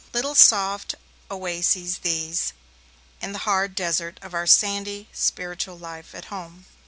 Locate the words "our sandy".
4.33-5.07